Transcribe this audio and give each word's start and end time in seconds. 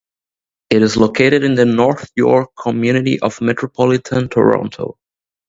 It 0.71 0.81
is 0.81 0.97
located 0.97 1.43
in 1.43 1.53
the 1.53 1.63
North 1.65 2.09
York 2.15 2.53
community 2.59 3.19
of 3.19 3.39
Metropolitan 3.39 4.29
Toronto. 4.29 4.97